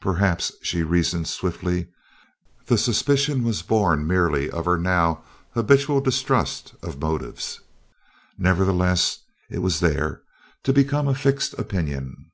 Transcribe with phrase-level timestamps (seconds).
[0.00, 1.88] Perhaps, she reasoned swiftly,
[2.66, 5.24] the suspicion was born merely of her now
[5.54, 7.60] habitual distrust of motives;
[8.38, 9.18] nevertheless,
[9.50, 10.22] it was there,
[10.62, 12.30] to become a fixed opinion.